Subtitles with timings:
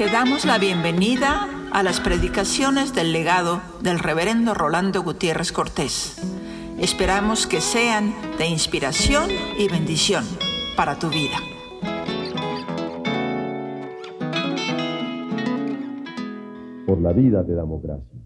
[0.00, 6.16] Te damos la bienvenida a las predicaciones del legado del reverendo Rolando Gutiérrez Cortés.
[6.78, 9.28] Esperamos que sean de inspiración
[9.58, 10.24] y bendición
[10.74, 11.36] para tu vida.
[16.86, 18.22] Por la vida te damos gracias.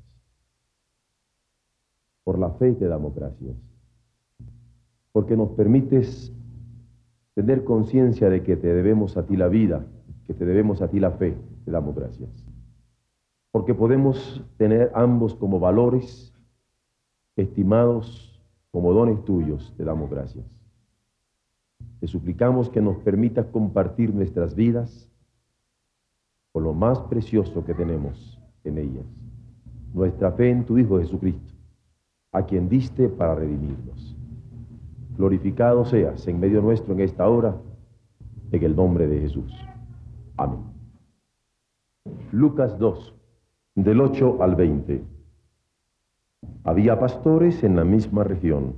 [2.22, 3.56] Por la fe te damos gracias.
[5.10, 6.32] Porque nos permites
[7.34, 9.84] tener conciencia de que te debemos a ti la vida,
[10.28, 12.30] que te debemos a ti la fe, te damos gracias.
[13.50, 16.34] Porque podemos tener ambos como valores
[17.36, 18.30] estimados
[18.70, 20.44] como dones tuyos, te damos gracias.
[22.00, 25.08] Te suplicamos que nos permitas compartir nuestras vidas
[26.52, 29.06] con lo más precioso que tenemos en ellas,
[29.92, 31.54] nuestra fe en tu Hijo Jesucristo,
[32.32, 34.16] a quien diste para redimirnos.
[35.16, 37.56] Glorificado seas en medio nuestro en esta hora,
[38.50, 39.52] en el nombre de Jesús.
[40.36, 40.73] Amén.
[42.34, 43.14] Lucas 2,
[43.76, 45.04] del 8 al 20.
[46.64, 48.74] Había pastores en la misma región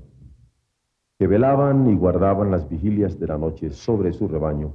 [1.19, 4.75] que velaban y guardaban las vigilias de la noche sobre su rebaño.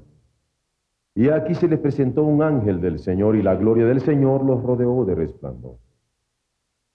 [1.14, 4.64] Y aquí se les presentó un ángel del Señor y la gloria del Señor los
[4.64, 5.78] rodeó de resplandor.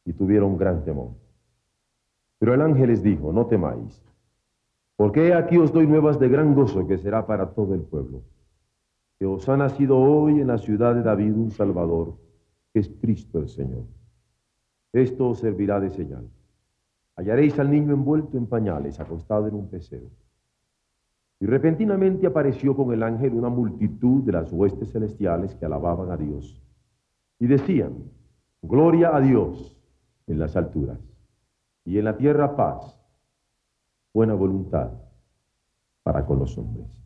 [0.04, 1.10] Y tuvieron gran temor.
[2.40, 4.02] Pero el ángel les dijo, no temáis,
[4.96, 8.22] porque aquí os doy nuevas de gran gozo que será para todo el pueblo
[9.19, 12.17] que os ha nacido hoy en la ciudad de David un Salvador,
[12.72, 13.84] que es Cristo el Señor.
[14.92, 16.28] Esto os servirá de señal.
[17.17, 20.11] Hallaréis al niño envuelto en pañales, acostado en un pecero.
[21.41, 26.17] Y repentinamente apareció con el ángel una multitud de las huestes celestiales que alababan a
[26.17, 26.62] Dios.
[27.39, 28.11] Y decían,
[28.62, 29.78] Gloria a Dios
[30.27, 30.98] en las alturas,
[31.84, 33.00] y en la tierra paz,
[34.12, 34.91] buena voluntad
[36.03, 37.05] para con los hombres.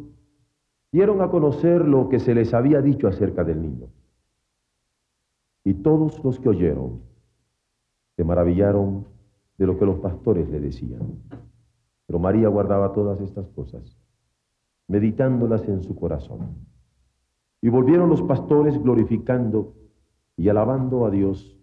[0.91, 3.87] dieron a conocer lo que se les había dicho acerca del niño.
[5.63, 7.01] Y todos los que oyeron
[8.15, 9.05] se maravillaron
[9.57, 11.01] de lo que los pastores le decían.
[12.07, 13.97] Pero María guardaba todas estas cosas,
[14.87, 16.55] meditándolas en su corazón.
[17.61, 19.75] Y volvieron los pastores glorificando
[20.35, 21.57] y alabando a Dios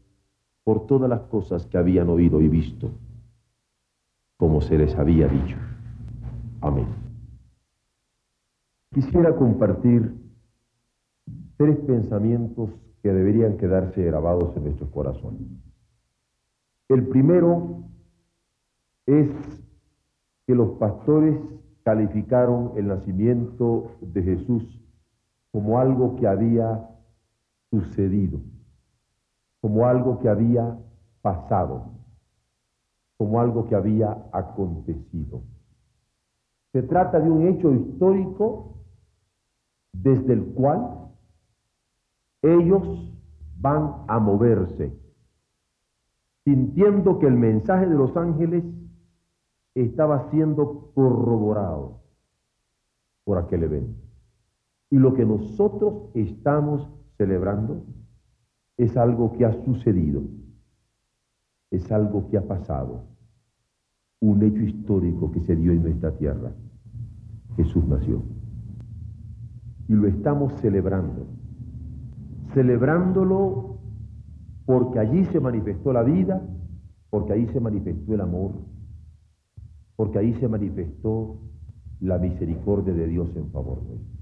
[0.63, 2.91] por todas las cosas que habían oído y visto,
[4.37, 5.57] como se les había dicho.
[6.61, 7.08] Amén.
[8.95, 10.15] Quisiera compartir
[11.59, 12.71] tres pensamientos
[13.03, 15.43] que deberían quedarse grabados en nuestros corazones.
[16.89, 17.85] El primero
[19.05, 19.29] es
[20.47, 21.39] que los pastores
[21.83, 24.83] calificaron el nacimiento de Jesús
[25.53, 26.89] como algo que había
[27.71, 28.41] sucedido,
[29.61, 30.79] como algo que había
[31.21, 31.91] pasado,
[33.19, 35.43] como algo que había acontecido.
[36.73, 38.78] Se trata de un hecho histórico
[40.03, 41.11] desde el cual
[42.43, 43.13] ellos
[43.59, 44.93] van a moverse,
[46.45, 48.65] sintiendo que el mensaje de los ángeles
[49.75, 52.01] estaba siendo corroborado
[53.25, 54.01] por aquel evento.
[54.91, 57.85] Y lo que nosotros estamos celebrando
[58.77, 60.23] es algo que ha sucedido,
[61.71, 63.05] es algo que ha pasado,
[64.21, 66.53] un hecho histórico que se dio en nuestra tierra.
[67.57, 68.23] Jesús nació
[69.89, 71.27] y lo estamos celebrando.
[72.53, 73.79] Celebrándolo
[74.67, 76.43] porque allí se manifestó la vida,
[77.11, 78.53] porque ahí se manifestó el amor,
[79.97, 81.39] porque ahí se manifestó
[82.01, 84.19] la misericordia de Dios en favor de nuestro.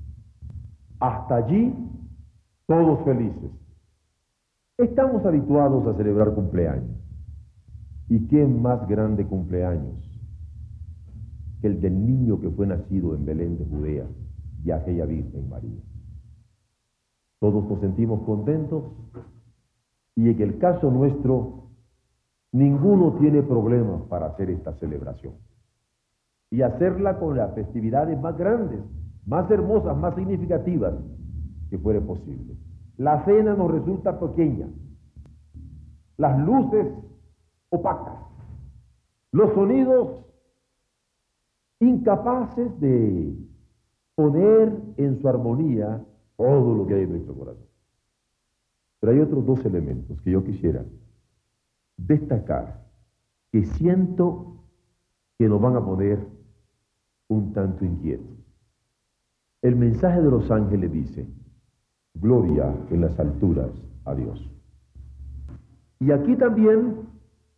[1.01, 1.75] Hasta allí,
[2.67, 3.51] todos felices.
[4.79, 6.97] Estamos habituados a celebrar cumpleaños.
[8.09, 9.97] ¿Y qué más grande cumpleaños
[11.61, 14.07] que el del niño que fue nacido en Belén de Judea?
[14.67, 15.81] Y aquella Virgen María.
[17.39, 18.83] Todos nos sentimos contentos
[20.17, 21.69] y en el caso nuestro,
[22.51, 25.35] ninguno tiene problemas para hacer esta celebración
[26.51, 28.81] y hacerla con las festividades más grandes,
[29.25, 30.95] más hermosas, más significativas
[31.71, 32.57] que fuere posible.
[32.97, 34.67] La cena nos resulta pequeña,
[36.17, 36.89] las luces
[37.69, 38.19] opacas,
[39.31, 40.25] los sonidos
[41.79, 43.47] incapaces de
[44.17, 46.05] poner en su armonía
[46.37, 47.67] todo lo que hay en nuestro corazón.
[48.99, 50.85] Pero hay otros dos elementos que yo quisiera
[51.97, 52.85] destacar,
[53.53, 54.65] que siento
[55.39, 56.19] que nos van a poner
[57.29, 58.37] un tanto inquietos.
[59.63, 61.27] El mensaje de los ángeles dice,
[62.15, 63.71] gloria en las alturas
[64.05, 64.51] a Dios.
[66.01, 67.09] Y aquí también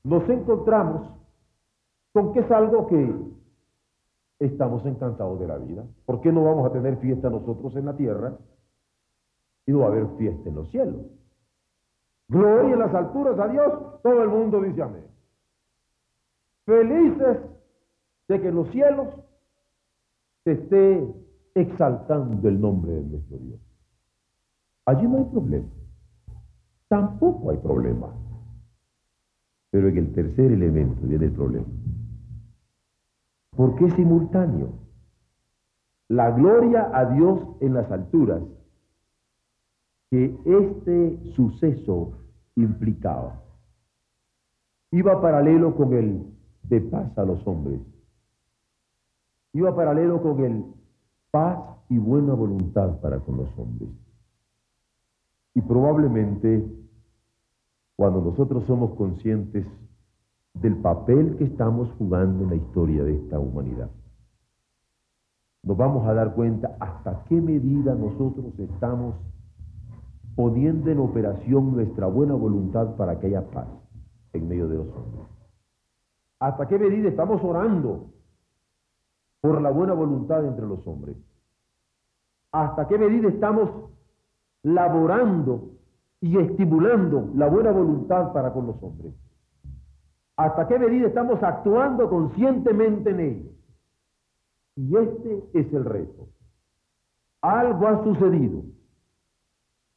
[0.05, 1.09] nos encontramos
[2.13, 3.38] con que es algo que
[4.39, 5.85] estamos encantados de la vida.
[6.07, 8.37] ¿Por qué no vamos a tener fiesta nosotros en la tierra
[9.67, 11.07] y no va a haber fiesta en los cielos?
[12.29, 15.05] Gloria en las alturas a Dios, todo el mundo dice amén.
[16.65, 17.39] Felices
[18.29, 19.09] de que en los cielos
[20.45, 21.15] se esté
[21.55, 23.61] exaltando el nombre de nuestro Dios.
[24.85, 25.69] Allí no hay problema.
[26.89, 28.15] Tampoco hay problema.
[29.71, 31.67] Pero en el tercer elemento viene el problema.
[33.59, 34.69] Porque es simultáneo.
[36.07, 38.41] La gloria a Dios en las alturas
[40.11, 42.13] que este suceso
[42.55, 43.43] implicaba.
[44.93, 46.25] Iba paralelo con el
[46.63, 47.81] de paz a los hombres.
[49.53, 50.65] Iba paralelo con el
[51.33, 51.59] paz
[51.89, 53.89] y buena voluntad para con los hombres.
[55.55, 56.65] Y probablemente
[57.97, 59.67] cuando nosotros somos conscientes
[60.61, 63.91] del papel que estamos jugando en la historia de esta humanidad,
[65.63, 69.15] nos vamos a dar cuenta hasta qué medida nosotros estamos
[70.35, 73.67] poniendo en operación nuestra buena voluntad para que haya paz
[74.33, 75.27] en medio de los hombres.
[76.39, 78.11] Hasta qué medida estamos orando
[79.41, 81.17] por la buena voluntad entre los hombres.
[82.53, 83.91] Hasta qué medida estamos
[84.63, 85.73] laborando
[86.21, 89.15] y estimulando la buena voluntad para con los hombres.
[90.39, 93.51] Hasta qué medida estamos actuando conscientemente en ello.
[94.77, 96.29] Y este es el reto.
[97.41, 98.63] Algo ha sucedido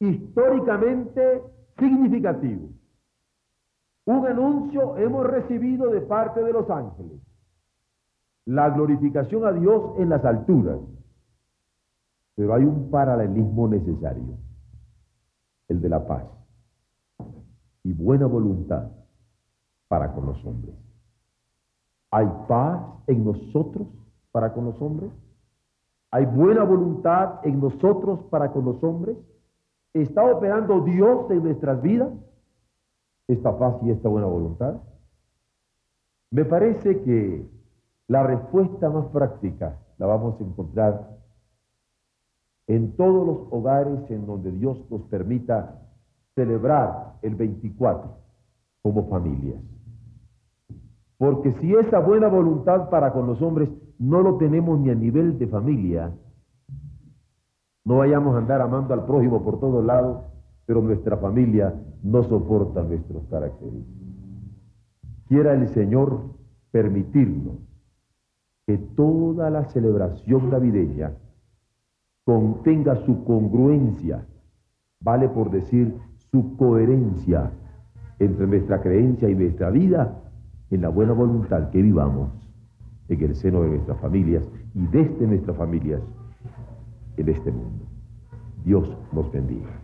[0.00, 1.44] históricamente
[1.78, 2.70] significativo.
[4.04, 7.20] Un anuncio hemos recibido de parte de los ángeles.
[8.44, 10.80] La glorificación a Dios en las alturas.
[12.34, 14.38] Pero hay un paralelismo necesario
[15.68, 16.24] el de la paz
[17.84, 18.90] y buena voluntad
[19.92, 20.74] para con los hombres.
[22.10, 23.86] ¿Hay paz en nosotros
[24.30, 25.10] para con los hombres?
[26.10, 29.18] ¿Hay buena voluntad en nosotros para con los hombres?
[29.92, 32.08] ¿Está operando Dios en nuestras vidas
[33.28, 34.80] esta paz y esta buena voluntad?
[36.30, 37.46] Me parece que
[38.08, 41.18] la respuesta más práctica la vamos a encontrar
[42.66, 45.82] en todos los hogares en donde Dios nos permita
[46.34, 48.10] celebrar el 24
[48.80, 49.60] como familias.
[51.22, 53.68] Porque si esa buena voluntad para con los hombres
[54.00, 56.10] no lo tenemos ni a nivel de familia,
[57.84, 60.24] no vayamos a andar amando al prójimo por todos lados,
[60.66, 63.84] pero nuestra familia no soporta nuestros caracteres.
[65.28, 66.22] Quiera el Señor
[66.72, 67.54] permitirnos
[68.66, 71.12] que toda la celebración navideña
[72.24, 74.26] contenga su congruencia,
[75.00, 75.96] vale por decir
[76.32, 77.52] su coherencia
[78.18, 80.18] entre nuestra creencia y nuestra vida
[80.72, 82.30] en la buena voluntad que vivamos
[83.08, 86.00] en el seno de nuestras familias y desde nuestras familias
[87.18, 87.84] en este mundo.
[88.64, 89.81] Dios nos bendiga.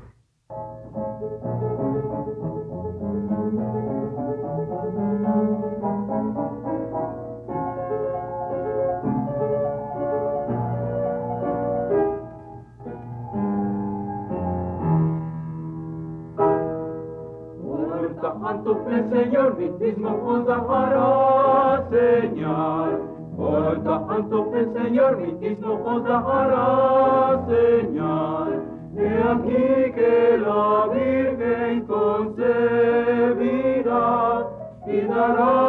[19.65, 22.91] Os hará señal.
[23.36, 25.19] Por tanto el Señor
[25.84, 28.50] os hará señal.
[28.96, 32.46] He aquí que la Virgen concebirá
[34.86, 35.68] y dará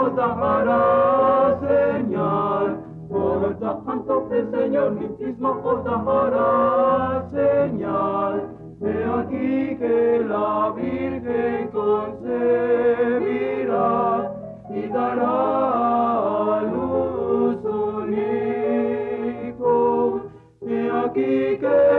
[0.00, 2.78] mismo os dará señal.
[3.08, 8.34] Por tanto el Señor mismo os dará señal.
[8.82, 12.32] He aquí que la Virgen concebirá
[14.70, 15.38] y dará
[16.56, 18.14] a luz un
[19.46, 19.74] hijo.
[20.62, 21.89] He aquí que